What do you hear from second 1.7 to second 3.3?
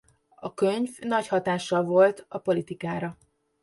volt a politikára.